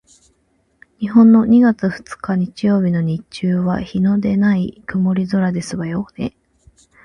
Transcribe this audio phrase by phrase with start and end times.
[0.97, 6.35] 日本の二月二日日曜日の日中は日のでない曇り空ですわよね？